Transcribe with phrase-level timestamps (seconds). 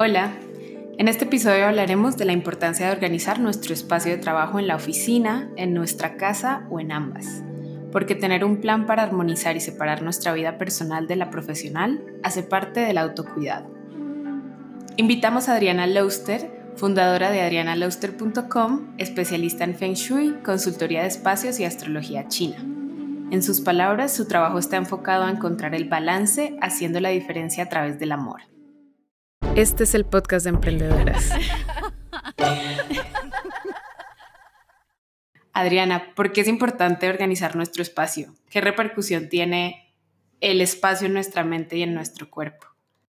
[0.00, 0.30] Hola,
[0.96, 4.76] en este episodio hablaremos de la importancia de organizar nuestro espacio de trabajo en la
[4.76, 7.42] oficina, en nuestra casa o en ambas.
[7.90, 12.44] Porque tener un plan para armonizar y separar nuestra vida personal de la profesional hace
[12.44, 13.74] parte del autocuidado.
[14.96, 21.64] Invitamos a Adriana Lauster, fundadora de adrianalauster.com, especialista en Feng Shui, consultoría de espacios y
[21.64, 22.58] astrología china.
[23.32, 27.68] En sus palabras, su trabajo está enfocado a encontrar el balance haciendo la diferencia a
[27.68, 28.42] través del amor.
[29.58, 31.30] Este es el podcast de emprendedoras.
[35.52, 38.34] Adriana, ¿por qué es importante organizar nuestro espacio?
[38.48, 39.96] ¿Qué repercusión tiene
[40.40, 42.68] el espacio en nuestra mente y en nuestro cuerpo?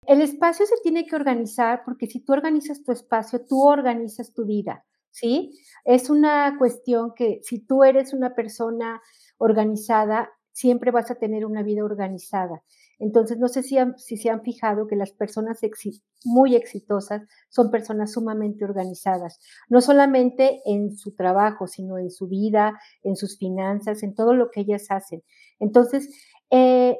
[0.06, 4.46] El espacio se tiene que organizar porque si tú organizas tu espacio, tú organizas tu
[4.46, 5.58] vida, ¿sí?
[5.84, 9.02] Es una cuestión que si tú eres una persona
[9.38, 12.62] organizada, siempre vas a tener una vida organizada.
[12.98, 15.60] Entonces, no sé si, si se han fijado que las personas
[16.24, 22.78] muy exitosas son personas sumamente organizadas, no solamente en su trabajo, sino en su vida,
[23.02, 25.22] en sus finanzas, en todo lo que ellas hacen.
[25.60, 26.08] Entonces,
[26.50, 26.98] eh,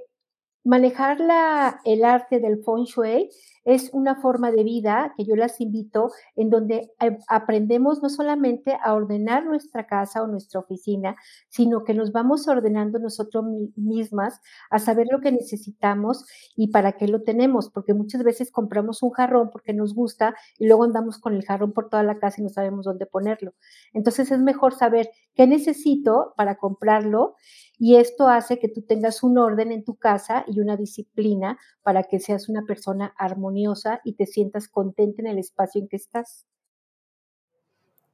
[0.64, 3.30] manejar la, el arte del feng shui
[3.68, 6.90] es una forma de vida que yo las invito en donde
[7.28, 11.16] aprendemos no solamente a ordenar nuestra casa o nuestra oficina,
[11.50, 13.44] sino que nos vamos ordenando nosotros
[13.76, 16.24] mismas a saber lo que necesitamos
[16.56, 20.66] y para qué lo tenemos, porque muchas veces compramos un jarrón porque nos gusta y
[20.66, 23.52] luego andamos con el jarrón por toda la casa y no sabemos dónde ponerlo.
[23.92, 27.36] Entonces es mejor saber qué necesito para comprarlo
[27.78, 32.02] y esto hace que tú tengas un orden en tu casa y una disciplina para
[32.02, 36.46] que seas una persona armoniosa y te sientas contenta en el espacio en que estás.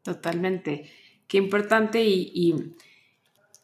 [0.03, 0.91] Totalmente.
[1.27, 2.75] Qué importante y,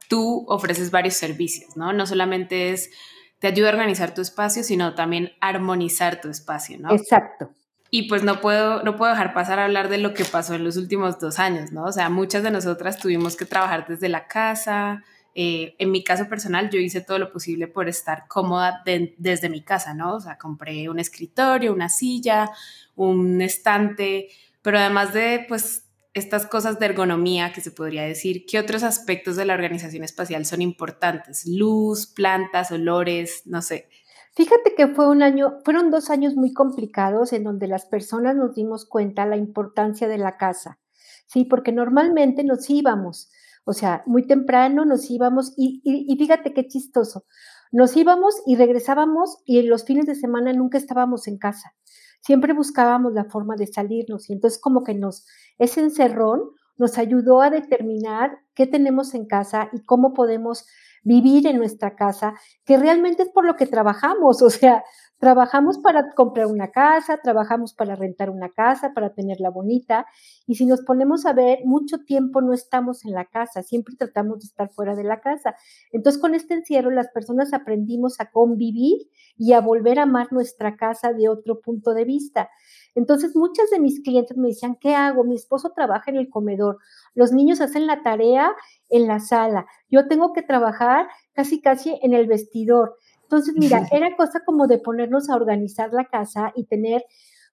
[0.09, 1.93] tú ofreces varios servicios, ¿no?
[1.93, 2.91] No solamente es,
[3.39, 6.91] te ayuda a organizar tu espacio, sino también armonizar tu espacio, ¿no?
[6.91, 7.55] Exacto.
[7.93, 10.65] Y pues no puedo, no puedo dejar pasar a hablar de lo que pasó en
[10.65, 11.85] los últimos dos años, ¿no?
[11.85, 15.05] O sea, muchas de nosotras tuvimos que trabajar desde la casa,
[15.35, 18.83] eh, en mi caso personal, yo hice todo lo posible por estar cómoda
[19.17, 20.17] desde mi casa, ¿no?
[20.17, 22.51] O sea, compré un escritorio, una silla,
[22.97, 24.29] un estante,
[24.63, 29.37] pero además de, pues, estas cosas de ergonomía que se podría decir, ¿qué otros aspectos
[29.37, 31.47] de la organización espacial son importantes?
[31.47, 33.89] Luz, plantas, olores, no sé.
[34.35, 38.55] Fíjate que fue un año, fueron dos años muy complicados en donde las personas nos
[38.55, 40.79] dimos cuenta la importancia de la casa,
[41.27, 43.31] sí, porque normalmente nos íbamos,
[43.65, 47.25] o sea, muy temprano nos íbamos y, y, fíjate qué chistoso.
[47.73, 51.75] Nos íbamos y regresábamos y en los fines de semana nunca estábamos en casa.
[52.21, 55.27] Siempre buscábamos la forma de salirnos y entonces como que nos,
[55.59, 60.67] ese encerrón nos ayudó a determinar qué tenemos en casa y cómo podemos
[61.03, 62.35] vivir en nuestra casa,
[62.65, 64.85] que realmente es por lo que trabajamos, o sea,
[65.21, 70.07] Trabajamos para comprar una casa, trabajamos para rentar una casa, para tenerla bonita.
[70.47, 74.39] Y si nos ponemos a ver, mucho tiempo no estamos en la casa, siempre tratamos
[74.39, 75.55] de estar fuera de la casa.
[75.93, 80.77] Entonces, con este encierro, las personas aprendimos a convivir y a volver a amar nuestra
[80.77, 82.49] casa de otro punto de vista.
[82.95, 85.25] Entonces, muchas de mis clientes me decían, ¿qué hago?
[85.25, 86.79] Mi esposo trabaja en el comedor,
[87.15, 88.53] los niños hacen la tarea
[88.89, 92.97] en la sala, yo tengo que trabajar casi, casi en el vestidor.
[93.31, 97.05] Entonces, mira, era cosa como de ponernos a organizar la casa y tener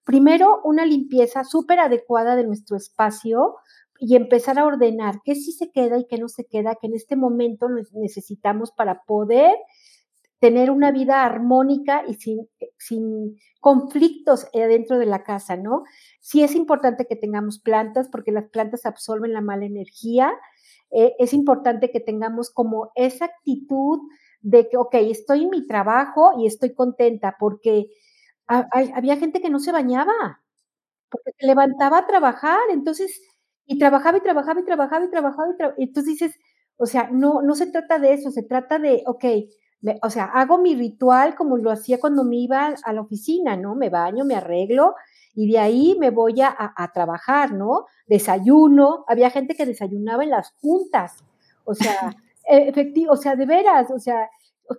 [0.02, 3.54] primero una limpieza súper adecuada de nuestro espacio
[4.00, 6.96] y empezar a ordenar qué sí se queda y qué no se queda, que en
[6.96, 9.54] este momento necesitamos para poder
[10.40, 15.84] tener una vida armónica y sin, sin conflictos dentro de la casa, ¿no?
[16.20, 20.32] Sí es importante que tengamos plantas porque las plantas absorben la mala energía.
[20.90, 24.00] Eh, es importante que tengamos como esa actitud
[24.40, 27.88] de que, ok, estoy en mi trabajo y estoy contenta porque
[28.46, 30.42] había gente que no se bañaba,
[31.10, 33.20] porque se levantaba a trabajar, entonces,
[33.66, 36.36] y trabajaba y trabajaba y trabajaba y trabajaba y, entonces dices,
[36.76, 39.24] o sea, no, no se trata de eso, se trata de, ok,
[40.02, 43.74] o sea, hago mi ritual como lo hacía cuando me iba a la oficina, ¿no?
[43.76, 44.94] Me baño, me arreglo
[45.34, 47.86] y de ahí me voy a, a trabajar, ¿no?
[48.06, 51.24] Desayuno, había gente que desayunaba en las juntas,
[51.64, 52.14] o sea,
[52.48, 54.28] efectivo, o sea, de veras, o sea,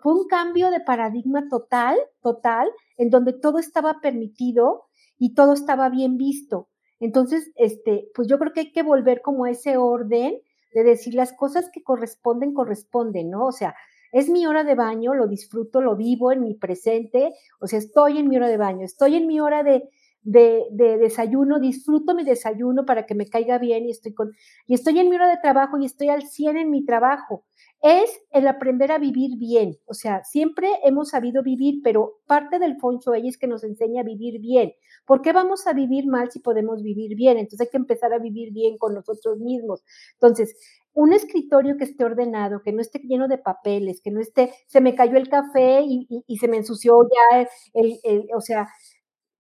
[0.01, 4.86] fue un cambio de paradigma total, total, en donde todo estaba permitido
[5.18, 6.69] y todo estaba bien visto.
[7.00, 10.39] Entonces, este, pues yo creo que hay que volver como a ese orden
[10.74, 13.45] de decir las cosas que corresponden, corresponden, ¿no?
[13.45, 13.75] O sea,
[14.12, 18.18] es mi hora de baño, lo disfruto, lo vivo en mi presente, o sea, estoy
[18.18, 19.89] en mi hora de baño, estoy en mi hora de,
[20.21, 20.66] de,
[21.00, 24.31] desayuno, disfruto mi desayuno para que me caiga bien y estoy, con,
[24.68, 27.45] y estoy en mi hora de trabajo y estoy al 100 en mi trabajo.
[27.81, 29.77] Es el aprender a vivir bien.
[29.86, 34.04] O sea, siempre hemos sabido vivir, pero parte del Shui es que nos enseña a
[34.06, 34.74] vivir bien.
[35.06, 37.38] ¿Por qué vamos a vivir mal si podemos vivir bien?
[37.38, 39.83] Entonces hay que empezar a vivir bien con nosotros mismos.
[40.13, 40.56] Entonces,
[40.94, 44.81] un escritorio que esté ordenado, que no esté lleno de papeles, que no esté, se
[44.81, 48.68] me cayó el café y, se me ensució ya el, o sea,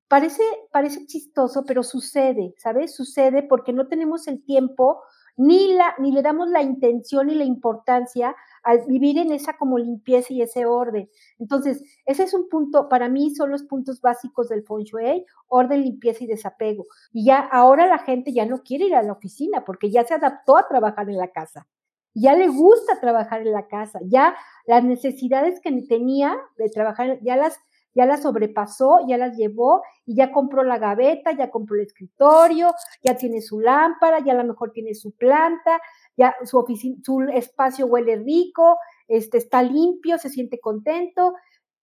[0.09, 0.41] Parece,
[0.71, 2.95] parece chistoso, pero sucede, ¿sabes?
[2.95, 5.03] Sucede porque no tenemos el tiempo
[5.37, 9.77] ni, la, ni le damos la intención y la importancia al vivir en esa como
[9.77, 11.09] limpieza y ese orden.
[11.37, 15.83] Entonces, ese es un punto, para mí son los puntos básicos del feng shui, orden,
[15.83, 16.87] limpieza y desapego.
[17.13, 20.15] Y ya ahora la gente ya no quiere ir a la oficina porque ya se
[20.15, 21.67] adaptó a trabajar en la casa.
[22.15, 24.35] Ya le gusta trabajar en la casa, ya
[24.65, 27.59] las necesidades que tenía de trabajar, ya las
[27.93, 32.73] ya las sobrepasó, ya las llevó y ya compró la gaveta, ya compró el escritorio,
[33.03, 35.79] ya tiene su lámpara, ya a lo mejor tiene su planta,
[36.15, 38.77] ya su oficina, su espacio huele rico,
[39.07, 41.33] este, está limpio, se siente contento,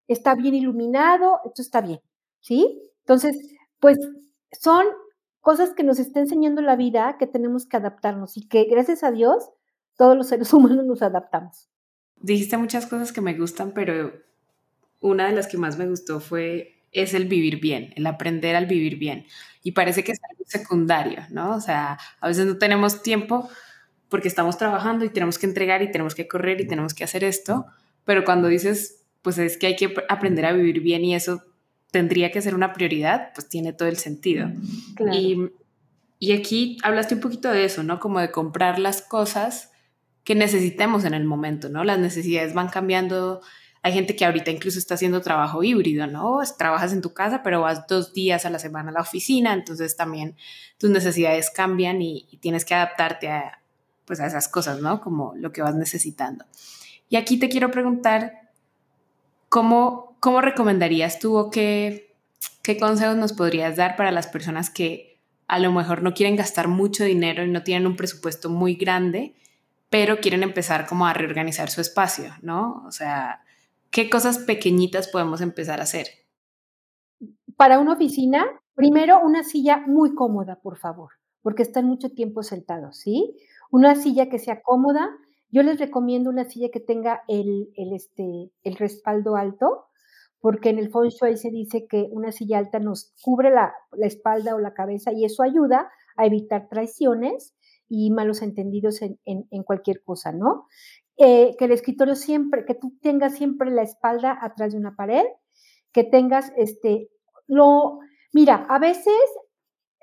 [0.06, 2.00] está bien iluminado, esto está bien,
[2.40, 2.82] ¿sí?
[3.00, 3.36] Entonces,
[3.80, 3.98] pues
[4.52, 4.86] son
[5.40, 9.10] cosas que nos está enseñando la vida que tenemos que adaptarnos y que gracias a
[9.10, 9.50] Dios
[9.96, 11.68] todos los seres humanos nos adaptamos.
[12.16, 14.12] Dijiste muchas cosas que me gustan, pero
[15.04, 18.64] una de las que más me gustó fue, es el vivir bien, el aprender al
[18.64, 19.26] vivir bien.
[19.62, 21.54] Y parece que es algo secundario, ¿no?
[21.54, 23.50] O sea, a veces no tenemos tiempo
[24.08, 27.22] porque estamos trabajando y tenemos que entregar y tenemos que correr y tenemos que hacer
[27.22, 27.66] esto,
[28.06, 31.42] pero cuando dices, pues es que hay que aprender a vivir bien y eso
[31.90, 34.50] tendría que ser una prioridad, pues tiene todo el sentido.
[35.12, 35.50] Y,
[36.18, 38.00] y aquí hablaste un poquito de eso, ¿no?
[38.00, 39.70] Como de comprar las cosas
[40.24, 41.84] que necesitemos en el momento, ¿no?
[41.84, 43.42] Las necesidades van cambiando
[43.84, 46.40] hay gente que ahorita incluso está haciendo trabajo híbrido, ¿no?
[46.56, 49.94] Trabajas en tu casa, pero vas dos días a la semana a la oficina, entonces
[49.94, 50.36] también
[50.78, 53.60] tus necesidades cambian y, tienes que adaptarte a,
[54.06, 55.02] pues a esas cosas, ¿no?
[55.02, 56.46] Como lo que vas necesitando.
[57.10, 58.48] Y aquí te quiero preguntar,
[59.50, 62.16] ¿cómo, cómo recomendarías tú o qué,
[62.62, 66.68] qué consejos nos podrías dar para las personas que a lo mejor no quieren gastar
[66.68, 69.34] mucho dinero y no tienen un presupuesto muy grande,
[69.90, 72.82] pero quieren empezar como a reorganizar su espacio, ¿no?
[72.86, 73.43] O sea,
[73.94, 76.08] ¿Qué cosas pequeñitas podemos empezar a hacer?
[77.56, 78.44] Para una oficina,
[78.74, 81.12] primero una silla muy cómoda, por favor,
[81.42, 83.36] porque están mucho tiempo sentados, ¿sí?
[83.70, 85.08] Una silla que sea cómoda.
[85.48, 89.84] Yo les recomiendo una silla que tenga el, este, el respaldo alto,
[90.40, 94.56] porque en el feng shui se dice que una silla alta nos cubre la, espalda
[94.56, 97.54] o la cabeza y eso ayuda a evitar traiciones
[97.88, 100.66] y malos entendidos en, en cualquier cosa, ¿no?
[101.16, 105.24] Eh, que el escritorio siempre, que tú tengas siempre la espalda atrás de una pared,
[105.92, 107.08] que tengas este,
[107.46, 108.00] lo,
[108.32, 109.14] mira, a veces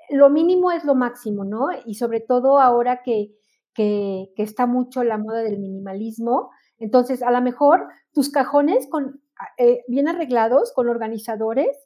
[0.08, 1.66] lo mínimo es lo máximo, ¿no?
[1.84, 3.30] Y sobre todo ahora que,
[3.74, 9.22] que, está mucho la moda del minimalismo, entonces a lo mejor tus cajones con,
[9.58, 11.76] eh, bien arreglados, con organizadores,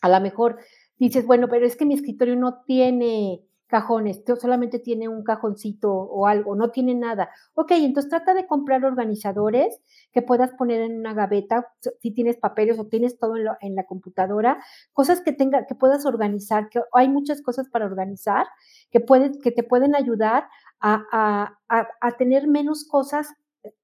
[0.00, 0.58] a lo mejor
[0.96, 6.26] dices, bueno, pero es que mi escritorio no tiene cajones, solamente tiene un cajoncito o
[6.26, 7.30] algo, no tiene nada.
[7.54, 9.80] Ok, entonces trata de comprar organizadores
[10.12, 11.72] que puedas poner en una gaveta,
[12.02, 16.68] si tienes papeles o tienes todo en, la computadora, cosas que tenga, que puedas organizar,
[16.68, 18.46] que hay muchas cosas para organizar
[18.90, 20.48] que, pueden, que te pueden ayudar
[20.78, 23.32] a, a tener menos cosas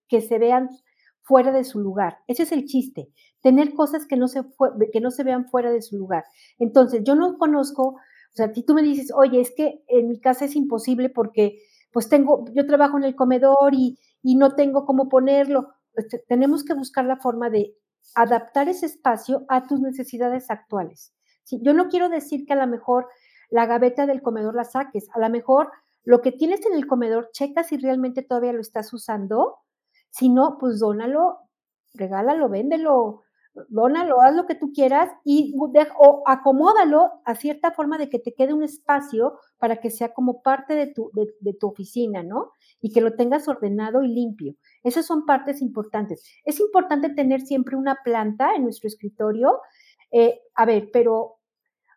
[0.07, 0.69] que se vean
[1.23, 2.19] fuera de su lugar.
[2.27, 4.43] Ese es el chiste, tener cosas que no se,
[4.93, 6.25] que no se vean fuera de su lugar.
[6.59, 7.97] Entonces, yo no conozco
[8.39, 11.59] sea, si tú me dices, oye, es que en mi casa es imposible porque
[11.93, 16.65] pues tengo, yo trabajo en el comedor y, y no tengo cómo ponerlo, pues, tenemos
[16.65, 17.75] que buscar la forma de
[18.15, 21.13] adaptar ese espacio a tus necesidades actuales.
[21.51, 23.09] Yo no quiero decir que a lo mejor
[23.51, 25.71] la gaveta del comedor la saques, a lo mejor
[26.05, 29.57] lo que tienes en el comedor, checa si realmente todavía lo estás usando,
[30.11, 31.39] si no, pues dónalo,
[31.95, 33.23] regálalo, véndelo,
[33.69, 38.35] dónalo, haz lo que tú quieras y o acomódalo a cierta forma de que te
[38.35, 42.53] quede un espacio para que sea como parte de tu, de, tu oficina, ¿no?
[42.81, 44.55] Y que lo tengas ordenado y limpio.
[44.83, 46.23] Esas son partes importantes.
[46.45, 49.61] Es importante tener siempre una planta en nuestro escritorio.
[50.11, 51.39] Eh, a ver, pero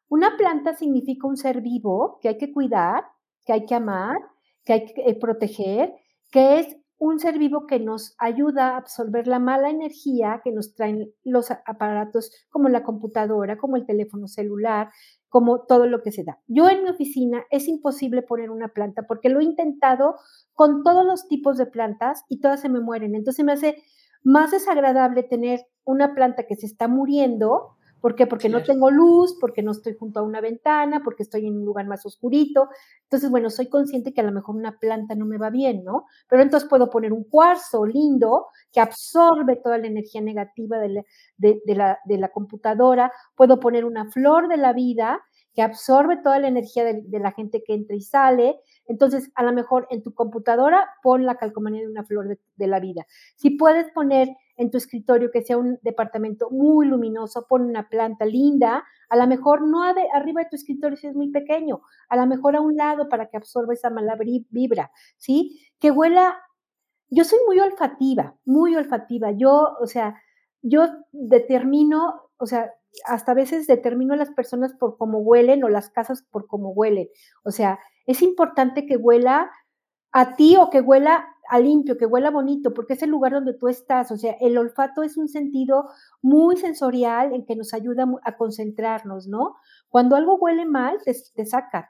[0.10, 3.06] una planta significa un ser vivo que hay que cuidar,
[3.46, 4.18] que hay que amar,
[4.66, 5.94] que hay que eh, proteger,
[6.32, 10.76] que es un ser vivo que nos ayuda a absorber la mala energía que nos
[10.76, 14.92] traen los aparatos como la computadora, como el teléfono celular,
[15.28, 16.38] como todo lo que se da.
[16.46, 20.14] Yo en mi oficina es imposible poner una planta porque lo he intentado
[20.54, 23.16] con todos los tipos de plantas y todas se me mueren.
[23.16, 23.82] Entonces me hace
[24.24, 28.26] más desagradable tener una planta que se está muriendo ¿Por qué?
[28.26, 31.66] Porque no tengo luz, porque no estoy junto a una ventana, porque estoy en un
[31.66, 32.70] lugar más oscurito.
[33.04, 36.06] Entonces, bueno, soy consciente que a lo mejor una planta no me va bien, ¿no?
[36.28, 41.04] Pero entonces puedo poner un cuarzo lindo que absorbe toda la energía negativa de la,
[41.38, 43.12] de, la, de la computadora.
[43.36, 45.22] Puedo poner una flor de la vida
[45.54, 48.60] que absorbe toda la energía de, la gente que entra y sale.
[48.86, 52.80] Entonces, a lo mejor en tu computadora pon la calcomanía de una flor de, la
[52.80, 53.06] vida.
[53.36, 54.30] Si puedes poner
[54.62, 59.26] en tu escritorio que sea un departamento muy luminoso, pon una planta linda, a lo
[59.26, 62.76] mejor no arriba de tu escritorio si es muy pequeño, a lo mejor a un
[62.76, 64.16] lado para que absorba esa mala
[64.52, 65.60] vibra, ¿sí?
[65.80, 66.38] Que huela,
[67.10, 70.22] yo soy muy olfativa, muy olfativa, yo, o sea,
[70.62, 72.72] yo determino, o sea,
[73.08, 76.70] hasta a veces determino a las personas por cómo huelen o las casas por cómo
[76.70, 77.08] huelen.
[77.44, 79.50] O sea, es importante que huela
[80.12, 83.54] a ti o que huela a limpio, que huela bonito, porque es el lugar donde
[83.54, 84.12] tú estás.
[84.12, 85.90] O sea, el olfato es un sentido
[86.22, 89.56] muy sensorial en que nos ayuda a concentrarnos, ¿no?
[89.90, 91.90] Cuando algo huele mal, te, saca,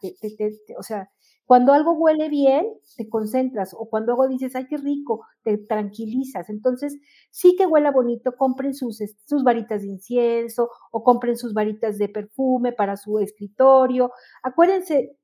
[0.78, 1.10] o sea,
[1.46, 2.66] cuando algo huele bien,
[2.96, 6.50] te concentras, o cuando algo dices, ay, qué rico, te tranquilizas.
[6.50, 6.98] Entonces,
[7.30, 12.08] sí que huela bonito, compren sus, sus varitas de incienso o compren sus varitas de
[12.08, 14.12] perfume para su escritorio.
[14.44, 15.18] Acuérdense,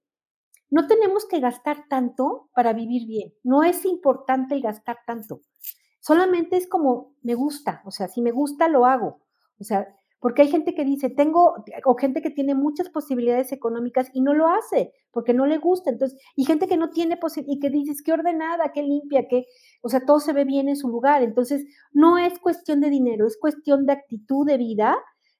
[0.69, 3.33] no tenemos que gastar tanto para vivir bien.
[3.43, 5.41] No es importante el gastar tanto.
[5.99, 7.81] Solamente es como me gusta.
[7.85, 9.21] O sea, si me gusta, lo hago.
[9.59, 9.87] O sea,
[10.19, 14.33] porque hay gente que dice, tengo, o gente que tiene muchas posibilidades económicas y no
[14.33, 15.91] lo hace, porque no le gusta.
[15.91, 19.45] Entonces, y gente que no tiene posibilidades, y que dices, qué ordenada, qué limpia, que,
[19.81, 21.21] o sea, todo se ve bien en su lugar.
[21.21, 24.97] Entonces, no es cuestión de dinero, es cuestión de actitud de vida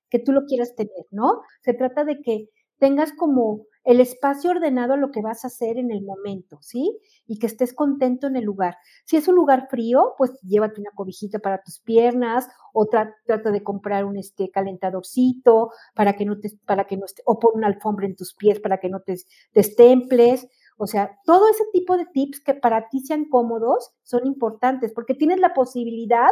[0.09, 1.41] que tú lo quieras tener, ¿no?
[1.61, 5.77] Se trata de que tengas como el espacio ordenado a lo que vas a hacer
[5.77, 6.99] en el momento, ¿sí?
[7.25, 8.77] Y que estés contento en el lugar.
[9.05, 13.63] Si es un lugar frío, pues llévate una cobijita para tus piernas o trata de
[13.63, 18.05] comprar un este, calentadorcito para que no te, para que no o pon una alfombra
[18.05, 19.15] en tus pies para que no te
[19.53, 20.49] destemples.
[20.75, 25.13] O sea, todo ese tipo de tips que para ti sean cómodos son importantes porque
[25.13, 26.31] tienes la posibilidad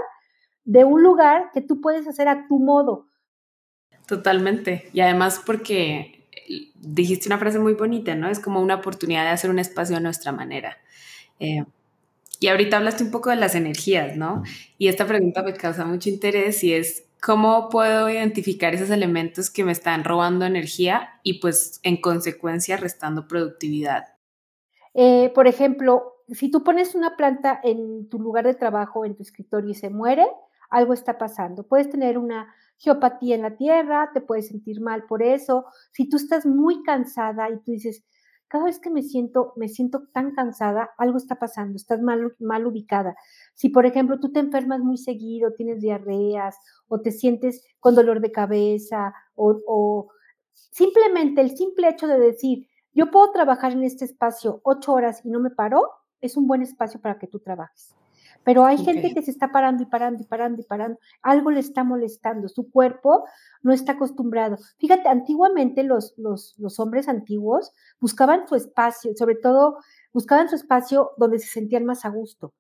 [0.65, 3.07] de un lugar que tú puedes hacer a tu modo.
[4.07, 4.89] Totalmente.
[4.91, 6.24] Y además porque
[6.75, 8.29] dijiste una frase muy bonita, ¿no?
[8.29, 10.77] Es como una oportunidad de hacer un espacio a nuestra manera.
[11.39, 11.63] Eh,
[12.39, 14.43] y ahorita hablaste un poco de las energías, ¿no?
[14.77, 19.63] Y esta pregunta me causa mucho interés y es, ¿cómo puedo identificar esos elementos que
[19.63, 24.05] me están robando energía y pues en consecuencia restando productividad?
[24.93, 29.23] Eh, por ejemplo, si tú pones una planta en tu lugar de trabajo, en tu
[29.23, 30.25] escritorio y se muere,
[30.69, 31.63] algo está pasando.
[31.63, 35.65] Puedes tener una geopatía en la tierra, te puedes sentir mal por eso.
[35.91, 38.03] Si tú estás muy cansada y tú dices,
[38.47, 42.65] cada vez que me siento, me siento tan cansada, algo está pasando, estás mal, mal
[42.65, 43.15] ubicada.
[43.53, 46.55] Si, por ejemplo, tú te enfermas muy seguido, tienes diarreas
[46.87, 50.09] o te sientes con dolor de cabeza o, o
[50.53, 55.29] simplemente el simple hecho de decir, yo puedo trabajar en este espacio ocho horas y
[55.29, 55.89] no me paro,
[56.21, 57.95] es un buen espacio para que tú trabajes.
[58.45, 60.99] Pero hay gente que se está parando y parando y parando y parando.
[61.23, 62.47] Algo le está molestando.
[62.47, 63.25] Su cuerpo
[63.63, 64.57] no está acostumbrado.
[64.77, 69.79] Fíjate, antiguamente los, los, los hombres antiguos buscaban su espacio, sobre todo
[70.13, 72.53] buscaban su espacio donde se sentían más a gusto.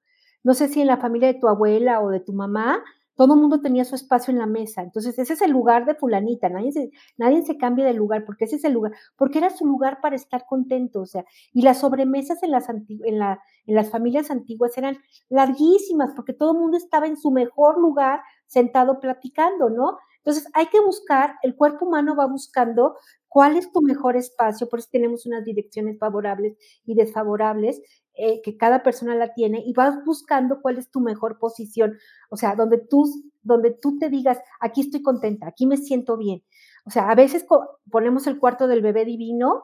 [0.43, 2.83] No sé si en la familia de tu abuela o de tu mamá
[3.15, 4.81] todo el mundo tenía su espacio en la mesa.
[4.81, 8.45] Entonces, ese es el lugar de fulanita, nadie se, nadie se cambia de lugar, porque
[8.45, 11.79] ese es el lugar, porque era su lugar para estar contento, o sea, y las
[11.79, 14.97] sobremesas en las, en la, en las familias antiguas eran
[15.29, 19.97] larguísimas, porque todo el mundo estaba en su mejor lugar sentado platicando, ¿no?
[20.25, 24.79] Entonces, hay que buscar, el cuerpo humano va buscando cuál es tu mejor espacio, por
[24.79, 27.79] eso tenemos unas direcciones favorables y desfavorables,
[28.15, 31.97] eh, que cada persona la tiene y vas buscando cuál es tu mejor posición,
[32.29, 33.05] o sea, donde tú,
[33.43, 36.41] donde tú te digas, aquí estoy contenta, aquí me siento bien.
[36.85, 37.45] O sea, a veces
[37.91, 39.63] ponemos el cuarto del bebé divino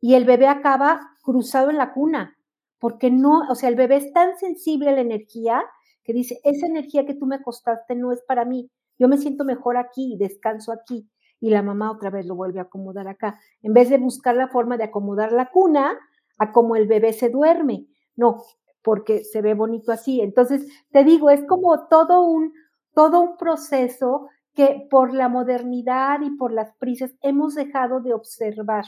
[0.00, 2.36] y el bebé acaba cruzado en la cuna,
[2.78, 5.62] porque no, o sea, el bebé es tan sensible a la energía
[6.02, 9.44] que dice, esa energía que tú me acostaste no es para mí, yo me siento
[9.44, 11.10] mejor aquí, descanso aquí.
[11.40, 13.40] Y la mamá otra vez lo vuelve a acomodar acá.
[13.62, 15.98] En vez de buscar la forma de acomodar la cuna,
[16.38, 17.86] a cómo el bebé se duerme.
[18.14, 18.42] No,
[18.82, 20.20] porque se ve bonito así.
[20.20, 22.52] Entonces, te digo, es como todo un,
[22.94, 28.84] todo un proceso que por la modernidad y por las prisas hemos dejado de observar.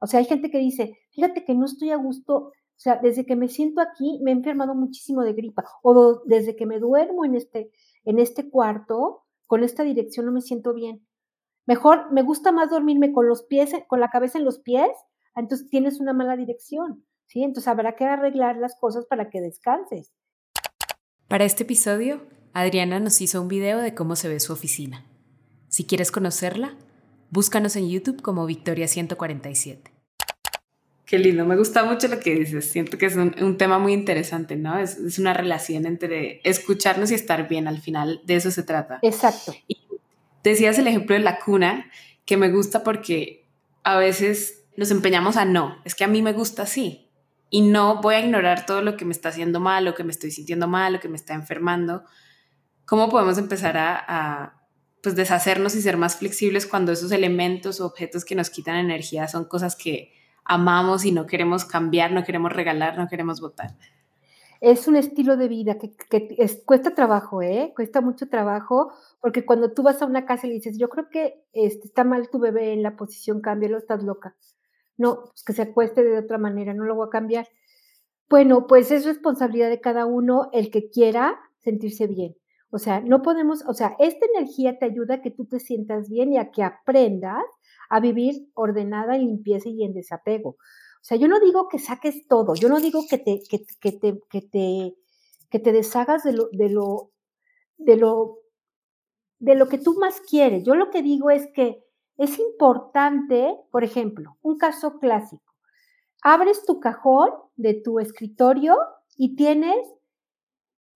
[0.00, 3.26] O sea, hay gente que dice, fíjate que no estoy a gusto, o sea, desde
[3.26, 7.24] que me siento aquí me he enfermado muchísimo de gripa, o desde que me duermo
[7.24, 7.72] en este,
[8.04, 11.04] en este cuarto, con esta dirección no me siento bien.
[11.66, 14.90] Mejor, me gusta más dormirme con los pies, con la cabeza en los pies,
[15.34, 17.42] entonces tienes una mala dirección, ¿sí?
[17.42, 20.14] Entonces habrá que arreglar las cosas para que descanses.
[21.26, 25.04] Para este episodio, Adriana nos hizo un video de cómo se ve su oficina.
[25.68, 26.76] Si quieres conocerla,
[27.30, 29.97] Búscanos en YouTube como Victoria 147.
[31.08, 32.70] Qué lindo, me gusta mucho lo que dices.
[32.70, 34.78] Siento que es un, tema muy interesante, ¿no?
[34.78, 37.66] Es, es, una relación entre escucharnos y estar bien.
[37.66, 38.98] Al final de eso se trata.
[39.00, 39.54] Exacto.
[39.66, 39.78] Y
[40.44, 41.90] decías el ejemplo de la cuna,
[42.26, 43.48] que me gusta porque
[43.84, 45.80] a veces nos empeñamos a no.
[45.86, 47.08] Es que a mí me gusta así.
[47.48, 50.12] Y no voy a ignorar todo lo que me está haciendo mal, lo que me
[50.12, 52.04] estoy sintiendo mal, lo que me está enfermando.
[52.84, 54.62] ¿Cómo podemos empezar a, a
[55.02, 59.26] pues deshacernos y ser más flexibles cuando esos elementos o objetos que nos quitan energía
[59.26, 60.17] son cosas que
[60.48, 63.76] amamos y no queremos cambiar, no queremos regalar, no queremos votar.
[64.60, 65.94] Es un estilo de vida que,
[66.64, 67.72] cuesta trabajo, ¿eh?
[67.76, 71.44] Cuesta mucho trabajo, porque cuando tú vas a una casa y dices, yo creo que
[71.52, 74.34] este, está mal tu bebé en la posición, cámbialo, estás loca.
[74.96, 77.46] No, pues que se acueste de otra manera, no lo voy a cambiar.
[78.28, 82.34] Bueno, pues es responsabilidad de cada uno el que quiera sentirse bien.
[82.70, 86.08] O sea, no podemos, o sea, esta energía te ayuda a que tú te sientas
[86.08, 87.44] bien y a que aprendas
[87.88, 90.50] a vivir ordenada, en limpieza y en desapego.
[90.50, 94.20] O sea, yo no digo que saques todo, yo no digo que te, que, te,
[94.28, 94.94] que te,
[95.50, 97.12] que te deshagas de lo, de lo,
[97.76, 98.38] de lo,
[99.38, 100.64] de lo que tú más quieres.
[100.64, 101.84] Yo lo que digo es que
[102.16, 105.54] es importante, por ejemplo, un caso clásico.
[106.22, 108.76] Abres tu cajón de tu escritorio
[109.16, 109.78] y tienes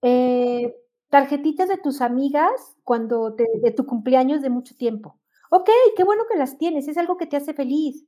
[0.02, 0.74] eh,
[1.10, 5.21] tarjetitas de tus amigas cuando de tu cumpleaños de mucho tiempo.
[5.54, 5.68] Ok,
[5.98, 8.06] qué bueno que las tienes, es algo que te hace feliz.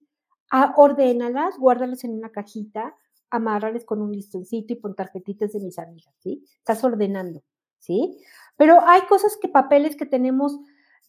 [0.50, 2.96] Ah, ordénalas, guárdalas en una cajita,
[3.28, 6.42] amárrales con un listoncito y pon tarjetitas de mis amigas, ¿sí?
[6.56, 7.42] Estás ordenando,
[7.80, 8.16] ¿sí?
[8.56, 10.58] Pero hay cosas que, papeles que tenemos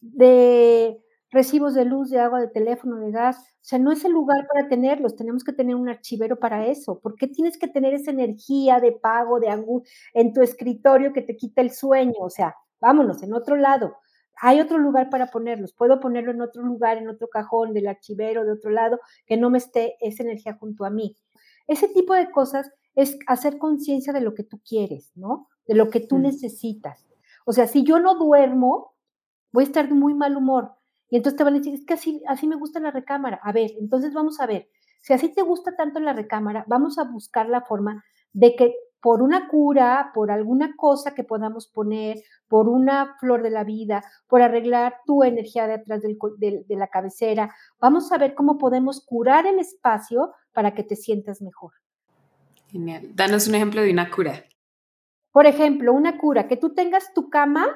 [0.02, 4.12] de recibos de luz, de agua, de teléfono, de gas, o sea, no es el
[4.12, 7.00] lugar para tenerlos, tenemos que tener un archivero para eso.
[7.00, 11.22] ¿Por qué tienes que tener esa energía de pago, de angustia en tu escritorio que
[11.22, 12.20] te quita el sueño?
[12.20, 13.96] O sea, vámonos, en otro lado
[14.40, 15.72] hay otro lugar para ponerlos.
[15.72, 19.50] Puedo ponerlo en otro lugar, en otro cajón del archivero, de otro lado, que no
[19.50, 21.16] me esté esa energía junto a mí.
[21.66, 25.48] Ese tipo de cosas es hacer conciencia de lo que tú quieres, ¿no?
[25.66, 27.06] De lo que tú necesitas.
[27.44, 28.94] O sea, si yo no duermo,
[29.52, 30.72] voy a estar de muy mal humor.
[31.08, 33.40] Y entonces te van a decir, es que así, así me gusta la recámara.
[33.42, 34.68] A ver, entonces vamos a ver.
[35.00, 39.22] Si así te gusta tanto la recámara, vamos a buscar la forma de que por
[39.22, 44.42] una cura, por alguna cosa que podamos poner, por una flor de la vida, por
[44.42, 47.54] arreglar tu energía de atrás de, la cabecera.
[47.80, 51.72] Vamos a ver cómo podemos curar el espacio para que te sientas mejor.
[52.68, 53.14] Genial.
[53.14, 54.44] Danos un ejemplo de una cura.
[55.30, 57.66] Por ejemplo, una cura, que tú tengas tu cama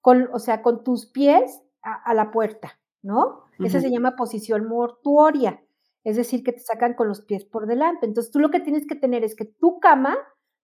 [0.00, 3.44] con, o sea, con tus pies a, la puerta, ¿no?
[3.58, 5.62] Esa se llama posición mortuoria,
[6.04, 8.06] es decir, que te sacan con los pies por delante.
[8.06, 10.16] Entonces, tú lo que tienes que tener es que tu cama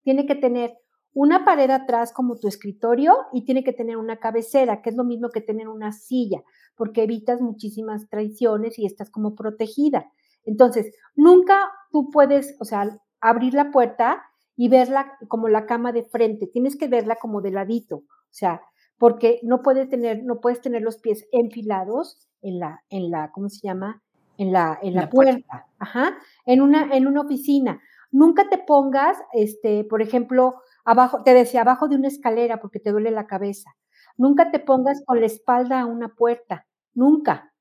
[0.05, 0.79] tiene que tener
[1.15, 5.05] una pared atrás como tu escritorio y tiene que tener una cabecera, que es lo
[5.05, 6.43] mismo que tener una silla,
[6.77, 10.11] porque evitas muchísimas traiciones y estás como protegida.
[10.45, 11.57] Entonces, nunca
[11.91, 14.23] tú puedes, o sea, abrir la puerta
[14.57, 18.61] y verla como la cama de frente, tienes que verla como de ladito, o sea,
[18.99, 23.49] porque no puedes tener, no puedes tener los pies enfilados en la, en la, ¿cómo
[23.49, 24.03] se llama?
[24.37, 25.33] En la, en la, puerta.
[25.33, 25.67] puerta.
[25.79, 26.17] Ajá.
[26.45, 27.81] En una, en una oficina.
[28.15, 32.93] Nunca te pongas, este, por ejemplo, abajo, te decía, abajo de una escalera porque te
[32.93, 33.75] duele la cabeza.
[34.17, 37.53] Nunca te pongas con la espalda a una puerta, nunca,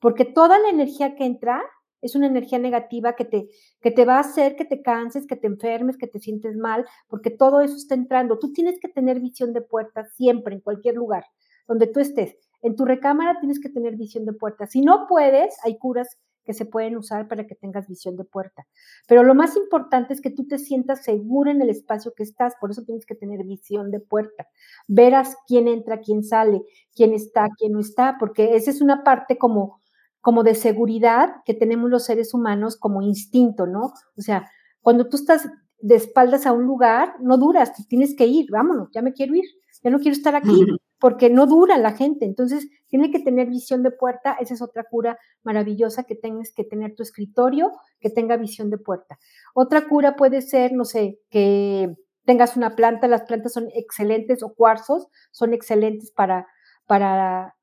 [0.00, 1.62] porque toda la energía que entra
[2.02, 3.48] es una energía negativa que te,
[3.80, 6.84] que te va a hacer que te canses, que te enfermes, que te sientes mal,
[7.08, 8.38] porque todo eso está entrando.
[8.38, 11.24] Tú tienes que tener visión de puerta siempre, en cualquier lugar,
[11.66, 12.36] donde tú estés.
[12.60, 14.66] En tu recámara tienes que tener visión de puerta.
[14.66, 18.66] Si no puedes, hay curas que se pueden usar para que tengas visión de puerta.
[19.06, 22.54] Pero lo más importante es que tú te sientas segura en el espacio que estás,
[22.60, 24.46] por eso tienes que tener visión de puerta.
[24.88, 26.62] Verás quién entra, quién sale,
[26.94, 29.80] quién está, quién no está, porque esa es una parte como,
[30.20, 33.92] como de seguridad que tenemos los seres humanos como instinto, ¿no?
[34.16, 34.50] O sea,
[34.80, 39.02] cuando tú estás de espaldas a un lugar, no duras, tienes que ir, vámonos, ya
[39.02, 39.44] me quiero ir,
[39.82, 40.48] ya no quiero estar aquí
[41.02, 42.24] porque no dura la gente.
[42.24, 44.36] Entonces, tiene que tener visión de puerta.
[44.38, 48.78] Esa es otra cura maravillosa que tengas que tener tu escritorio, que tenga visión de
[48.78, 49.18] puerta.
[49.52, 51.92] Otra cura puede ser, no sé, que
[52.24, 53.08] tengas una planta.
[53.08, 56.46] Las plantas son excelentes o cuarzos son excelentes para,
[56.86, 57.56] para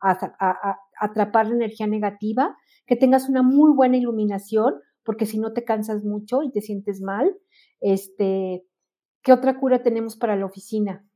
[1.00, 2.58] atrapar la energía negativa.
[2.86, 7.00] Que tengas una muy buena iluminación, porque si no te cansas mucho y te sientes
[7.00, 7.34] mal.
[7.80, 8.66] Este,
[9.22, 11.09] ¿Qué otra cura tenemos para la oficina?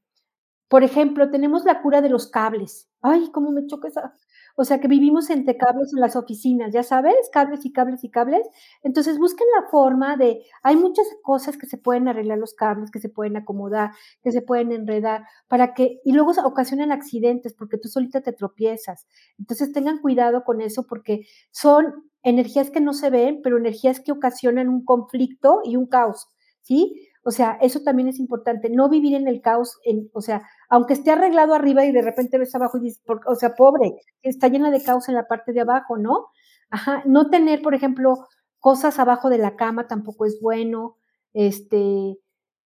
[0.73, 2.89] Por ejemplo, tenemos la cura de los cables.
[3.03, 4.15] Ay, cómo me choca esa.
[4.55, 8.09] o sea, que vivimos entre cables en las oficinas, ya sabes, cables y cables y
[8.09, 8.41] cables.
[8.81, 12.99] Entonces, busquen la forma de, hay muchas cosas que se pueden arreglar los cables, que
[12.99, 13.91] se pueden acomodar,
[14.23, 19.05] que se pueden enredar, para que, y luego ocasionan accidentes porque tú solita te tropiezas.
[19.37, 24.11] Entonces, tengan cuidado con eso porque son energías que no se ven, pero energías que
[24.11, 26.29] ocasionan un conflicto y un caos,
[26.63, 27.09] ¿sí?
[27.23, 30.93] O sea, eso también es importante, no vivir en el caos, en, o sea, aunque
[30.93, 34.71] esté arreglado arriba y de repente ves abajo y dices, o sea, pobre, está llena
[34.71, 36.27] de caos en la parte de abajo, ¿no?
[36.69, 38.27] Ajá, no tener, por ejemplo,
[38.59, 40.97] cosas abajo de la cama tampoco es bueno,
[41.33, 42.17] este,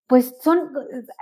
[0.08, 0.72] pues son,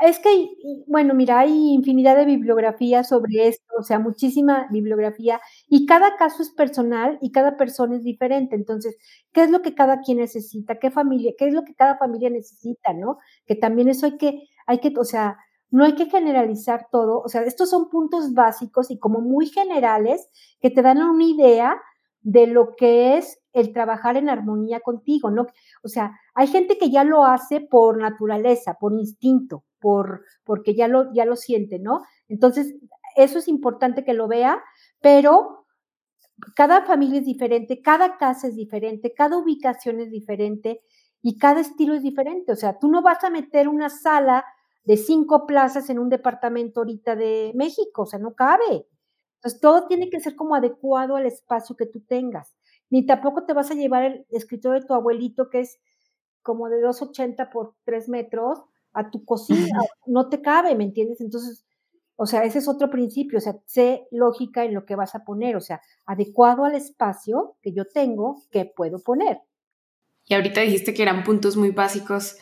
[0.02, 0.50] es que,
[0.88, 6.44] bueno, mira, hay infinidad de bibliografía sobre esto, o sea, muchísima bibliografía, y cada caso
[6.44, 8.56] es personal y cada persona es diferente.
[8.56, 8.96] Entonces,
[9.34, 10.78] ¿qué es lo que cada quien necesita?
[10.80, 13.18] ¿Qué familia, qué es lo que cada familia necesita, no?
[13.48, 15.38] Que también eso hay que, hay que, o sea,
[15.72, 20.30] no hay que generalizar todo, o sea, estos son puntos básicos y como muy generales
[20.62, 21.76] que te dan una idea
[22.26, 25.46] de lo que es el trabajar en armonía contigo, ¿no?
[25.84, 30.88] O sea, hay gente que ya lo hace por naturaleza, por instinto, por, porque ya
[30.88, 32.02] lo, ya lo siente, ¿no?
[32.28, 32.74] Entonces,
[33.16, 34.60] eso es importante que lo vea,
[35.02, 35.68] pero
[36.56, 40.82] cada familia es diferente, cada casa es diferente, cada ubicación es diferente
[41.22, 42.54] y cada estilo es diferente.
[42.54, 44.44] O sea, tú no vas a meter una sala
[44.84, 48.88] de cinco plazas en un departamento ahorita de México, o sea, no cabe.
[49.46, 52.56] Entonces, todo tiene que ser como adecuado al espacio que tú tengas.
[52.90, 55.80] Ni tampoco te vas a llevar el escritorio de tu abuelito, que es
[56.42, 59.82] como de 2,80 por 3 metros, a tu cocina.
[60.08, 61.22] No te cabe, ¿me entiendes?
[61.22, 61.64] Entonces,
[62.16, 63.38] o sea, ese es otro principio.
[63.38, 65.56] O sea, sé lógica en lo que vas a poner.
[65.56, 69.42] O sea, adecuado al espacio que yo tengo, que puedo poner.
[70.26, 72.38] Y ahorita dijiste que eran puntos muy básicos.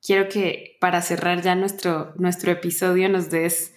[0.00, 3.75] Quiero que para cerrar ya nuestro, nuestro episodio nos des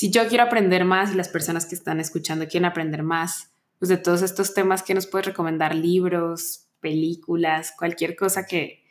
[0.00, 3.90] si yo quiero aprender más y las personas que están escuchando quieren aprender más, pues
[3.90, 5.74] de todos estos temas, ¿qué nos puedes recomendar?
[5.74, 8.82] Libros, películas, cualquier cosa que,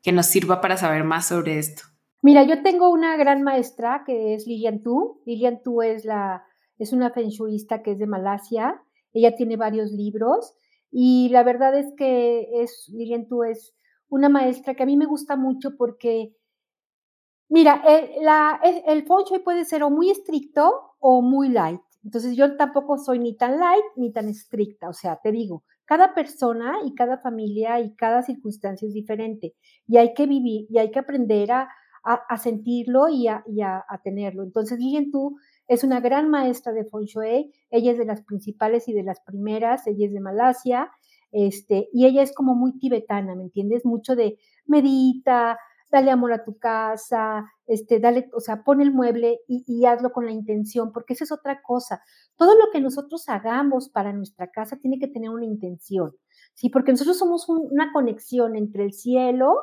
[0.00, 1.82] que nos sirva para saber más sobre esto.
[2.22, 5.20] Mira, yo tengo una gran maestra que es Lilian Tu.
[5.26, 6.44] Lilian Tu es, la,
[6.78, 8.80] es una feng shuista que es de Malasia.
[9.12, 10.54] Ella tiene varios libros
[10.92, 13.74] y la verdad es que es, Lilian Tu es
[14.08, 16.36] una maestra que a mí me gusta mucho porque
[17.48, 21.80] Mira, eh, la, el shui puede ser o muy estricto o muy light.
[22.02, 24.88] Entonces yo tampoco soy ni tan light ni tan estricta.
[24.88, 29.54] O sea, te digo, cada persona y cada familia y cada circunstancia es diferente
[29.86, 31.68] y hay que vivir y hay que aprender a,
[32.04, 33.42] a, sentirlo y, a,
[33.88, 34.42] a, tenerlo.
[34.42, 38.88] Entonces, Lilian tú es una gran maestra de Feng Shui, ella es de las principales
[38.88, 40.90] y de las primeras, ella es de Malasia,
[41.32, 43.86] este, y ella es como muy tibetana, ¿me entiendes?
[43.86, 45.58] Mucho de medita,
[45.94, 50.26] dale amor a tu casa, este, dale, o sea, pon el mueble y, hazlo con
[50.26, 52.02] la intención, porque esa es otra cosa.
[52.36, 56.12] Todo lo que nosotros hagamos para nuestra casa tiene que tener una intención,
[56.54, 56.68] ¿sí?
[56.68, 59.54] Porque nosotros somos una conexión entre el cielo,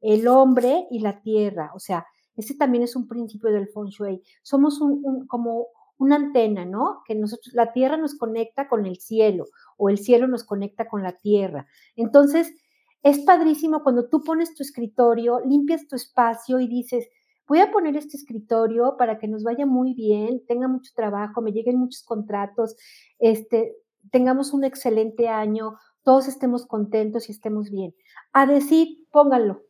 [0.00, 4.22] el hombre y la tierra, o sea, ese también es un principio del feng shui.
[4.42, 5.66] Somos un, como
[5.98, 7.02] una antena, ¿no?
[7.06, 11.02] Que nosotros, la tierra nos conecta con el cielo o el cielo nos conecta con
[11.02, 11.66] la tierra.
[11.96, 12.54] Entonces,
[13.02, 17.08] es padrísimo cuando tú pones tu escritorio, limpias tu espacio y dices,
[17.48, 21.52] voy a poner este escritorio para que nos vaya muy bien, tenga mucho trabajo, me
[21.52, 22.76] lleguen muchos contratos,
[23.18, 23.74] este,
[24.10, 27.94] tengamos un excelente año, todos estemos contentos y estemos bien.
[28.32, 29.62] A decir, pónganlo,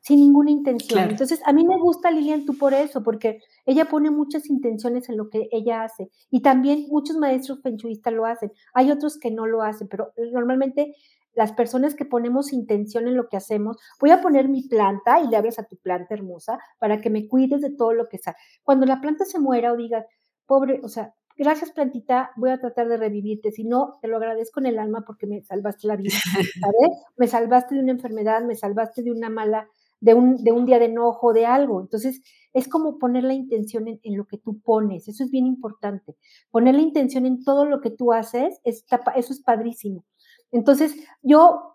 [0.00, 1.10] sin ninguna intención.
[1.10, 5.16] Entonces, a mí me gusta Lilian tú por eso, porque ella pone muchas intenciones en
[5.16, 6.10] lo que ella hace.
[6.30, 8.52] Y también muchos maestros penchuistas lo hacen.
[8.74, 10.94] Hay otros que no lo hacen, pero normalmente
[11.38, 15.28] las personas que ponemos intención en lo que hacemos, voy a poner mi planta y
[15.28, 18.34] le hablas a tu planta hermosa para que me cuides de todo lo que está.
[18.64, 20.04] Cuando la planta se muera o digas,
[20.46, 24.58] pobre, o sea, gracias plantita, voy a tratar de revivirte, si no, te lo agradezco
[24.58, 26.90] en el alma porque me salvaste la vida, ¿sabes?
[27.16, 29.68] Me salvaste de una enfermedad, me salvaste de una mala,
[30.00, 31.80] de un, de un día de enojo, de algo.
[31.80, 32.20] Entonces,
[32.52, 36.16] es como poner la intención en, en, lo que tú pones, eso es bien importante.
[36.50, 40.04] Poner la intención en todo lo que tú haces, eso es padrísimo.
[40.50, 41.68] Entonces, yo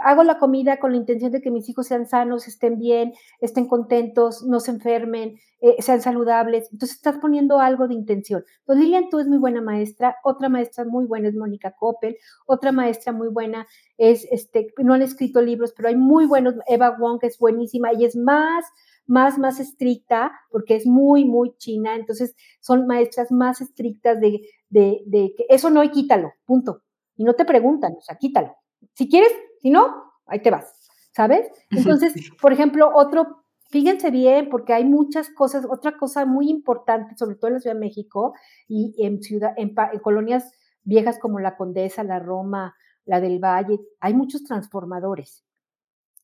[0.00, 3.66] hago la comida con la intención de que mis hijos sean sanos, estén bien, estén
[3.66, 6.68] contentos, no se enfermen, eh, sean saludables.
[6.72, 8.44] Entonces, estás poniendo algo de intención.
[8.60, 10.16] Entonces, Lilian, tú es muy buena maestra.
[10.24, 12.16] Otra maestra muy buena es Mónica Coppel.
[12.46, 16.54] Otra maestra muy buena es, este, no han escrito libros, pero hay muy buenos.
[16.66, 17.92] Eva Wong, que es buenísima.
[17.92, 18.64] y es más
[19.04, 25.02] más, más estricta, porque es muy, muy china, entonces son maestras más estrictas de, de,
[25.06, 26.82] de que eso no y quítalo, punto
[27.22, 28.56] y no te preguntan, o sea, quítalo.
[28.94, 31.48] Si quieres, si no, ahí te vas, ¿sabes?
[31.70, 35.64] Entonces, por ejemplo, otro fíjense bien, porque hay muchas cosas.
[35.70, 38.34] Otra cosa muy importante, sobre todo en la Ciudad de México
[38.66, 43.78] y en, ciudad, en, en colonias viejas como la Condesa, la Roma, la del Valle,
[44.00, 45.44] hay muchos transformadores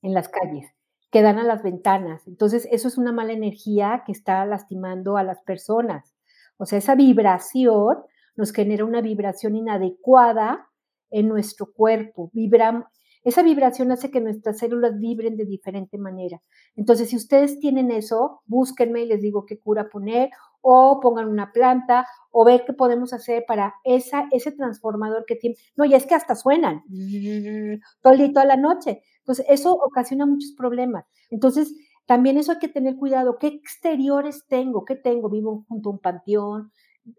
[0.02, 0.66] en las calles
[1.10, 2.26] que dan a las ventanas.
[2.26, 6.12] Entonces, eso es una mala energía que está lastimando a las personas.
[6.56, 7.98] O sea, esa vibración
[8.36, 10.67] nos genera una vibración inadecuada
[11.10, 12.30] en nuestro cuerpo.
[12.32, 12.90] Vibra,
[13.24, 16.40] esa vibración hace que nuestras células vibren de diferente manera.
[16.76, 21.52] Entonces, si ustedes tienen eso, búsquenme y les digo qué cura poner o pongan una
[21.52, 25.56] planta o ver qué podemos hacer para esa, ese transformador que tiene.
[25.76, 26.82] No, ya es que hasta suenan
[28.02, 29.02] todo el día y toda la noche.
[29.18, 31.04] Entonces, eso ocasiona muchos problemas.
[31.30, 31.74] Entonces,
[32.06, 33.36] también eso hay que tener cuidado.
[33.38, 34.86] ¿Qué exteriores tengo?
[34.86, 35.28] ¿Qué tengo?
[35.28, 36.72] Vivo junto a un panteón,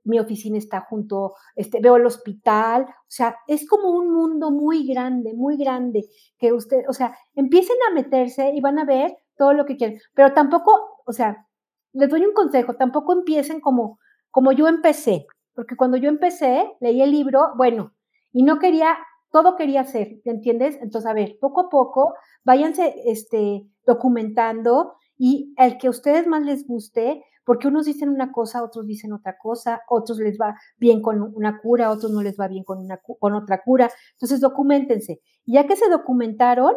[0.04, 4.86] mi oficina está junto, este, veo el hospital, o sea, es como un mundo muy
[4.88, 6.06] grande, muy grande,
[6.38, 10.00] que usted, o sea, empiecen a meterse y van a ver todo lo que quieren,
[10.14, 10.72] pero tampoco,
[11.06, 11.48] o sea,
[11.94, 14.00] les doy un consejo, tampoco empiecen como,
[14.32, 17.94] como yo empecé, porque cuando yo empecé, leí el libro, bueno,
[18.32, 18.98] y no quería,
[19.32, 20.78] todo quería hacer, ¿entiendes?
[20.82, 22.14] Entonces, a ver, poco a poco,
[22.44, 28.32] váyanse, este, documentando y el que a ustedes más les guste, porque unos dicen una
[28.32, 32.40] cosa, otros dicen otra cosa, otros les va bien con una cura, otros no les
[32.40, 33.90] va bien con, una, con otra cura.
[34.12, 35.20] Entonces, documentense.
[35.48, 36.76] Ya que se documentaron,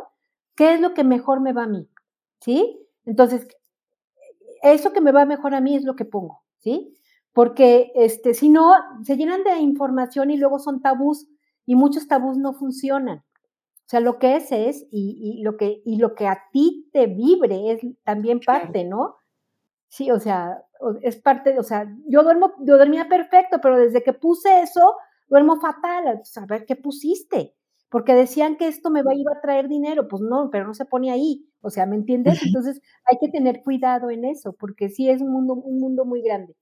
[0.57, 1.91] ¿qué es lo que mejor me va a mí?
[2.41, 2.89] ¿Sí?
[3.05, 3.47] Entonces,
[4.63, 6.97] eso que me va mejor a mí es lo que pongo, ¿sí?
[7.35, 11.29] Porque este, si no, se llenan de información y luego son tabús
[11.67, 13.19] y muchos tabús no funcionan.
[13.19, 17.09] O sea, lo que es es y, lo, que, y lo que a ti te
[17.09, 19.17] vibre es también parte, ¿no?
[19.93, 20.65] Sí, o sea,
[21.03, 24.97] es parte, o sea, yo duermo, yo dormía perfecto, pero desde que puse eso,
[25.29, 26.23] duermo fatal.
[26.35, 27.55] A ver qué pusiste,
[27.91, 31.11] porque decían que esto me iba a traer dinero, pues no, pero no se pone
[31.13, 31.47] ahí.
[31.61, 32.41] O sea, ¿me entiendes?
[32.43, 36.23] Entonces hay que tener cuidado en eso, porque sí es un mundo, un mundo muy
[36.23, 36.57] grande.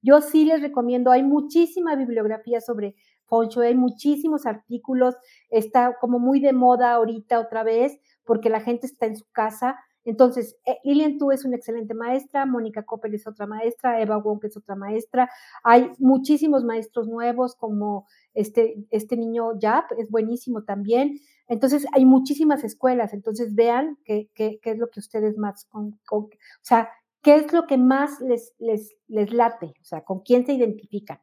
[0.00, 2.94] Yo sí les recomiendo, hay muchísima bibliografía sobre
[3.28, 5.16] Feng hay muchísimos artículos,
[5.50, 9.76] está como muy de moda ahorita otra vez, porque la gente está en su casa
[10.06, 14.38] entonces, eh, Lilian Tu es una excelente maestra, Mónica Coppel es otra maestra, Eva Wong
[14.44, 15.28] es otra maestra.
[15.64, 21.18] Hay muchísimos maestros nuevos, como este, este niño Yap, es buenísimo también.
[21.48, 23.12] Entonces, hay muchísimas escuelas.
[23.12, 25.68] Entonces, vean qué, qué, es lo que ustedes más,
[26.10, 26.30] o
[26.62, 26.88] sea,
[27.20, 31.18] qué es lo que más les, les, les late, o sea, con quién se identifican.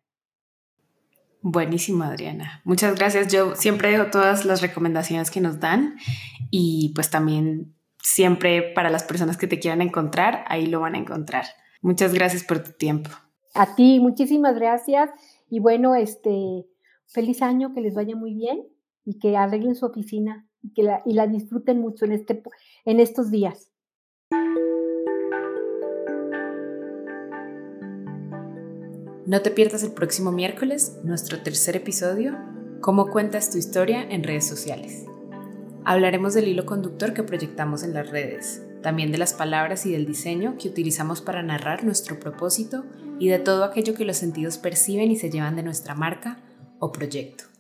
[1.42, 2.62] Buenísimo, Adriana.
[2.66, 3.32] Muchas gracias.
[3.32, 5.96] Yo siempre dejo todas las recomendaciones que nos dan
[6.52, 11.00] y pues también siempre para las personas que te quieran encontrar, ahí lo van a
[11.00, 11.46] encontrar.
[11.82, 13.10] Muchas gracias por tu tiempo.
[13.56, 15.10] A ti, muchísimas gracias.
[15.50, 16.68] Y bueno, este,
[17.08, 18.68] feliz año, que les vaya muy bien
[19.06, 22.44] y que arreglen su oficina y que la, y la disfruten mucho en, este,
[22.86, 23.72] en estos días.
[29.26, 32.38] No te pierdas el próximo miércoles nuestro tercer episodio,
[32.84, 35.06] Cómo cuentas tu historia en redes sociales.
[35.86, 40.06] Hablaremos del hilo conductor que proyectamos en las redes, también de las palabras y del
[40.06, 42.86] diseño que utilizamos para narrar nuestro propósito
[43.20, 46.38] y de todo aquello que los sentidos perciben y se llevan de nuestra marca
[46.80, 47.53] o proyecto.